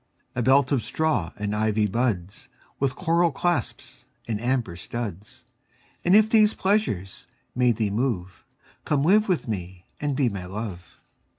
A 0.33 0.41
belt 0.41 0.71
of 0.71 0.81
straw 0.81 1.31
and 1.37 1.55
ivy 1.55 1.85
buds 1.85 2.49
With 2.79 2.95
coral 2.95 3.31
clasps 3.31 4.03
and 4.27 4.41
amber 4.41 4.75
studs: 4.75 5.45
And 6.03 6.15
if 6.15 6.27
these 6.31 6.55
pleasures 6.55 7.27
may 7.53 7.71
thee 7.71 7.91
move, 7.91 8.43
Come 8.83 9.03
live 9.03 9.29
with 9.29 9.47
me 9.47 9.85
and 9.99 10.15
be 10.15 10.27
my 10.27 10.45
Love. 10.47 10.99